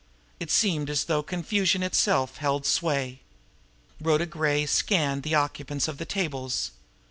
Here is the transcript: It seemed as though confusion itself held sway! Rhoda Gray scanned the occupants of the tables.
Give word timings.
It 0.39 0.49
seemed 0.49 0.89
as 0.89 1.03
though 1.03 1.21
confusion 1.21 1.83
itself 1.83 2.37
held 2.37 2.65
sway! 2.65 3.19
Rhoda 4.01 4.25
Gray 4.25 4.65
scanned 4.65 5.21
the 5.21 5.35
occupants 5.35 5.87
of 5.87 5.99
the 5.99 6.05
tables. 6.05 6.71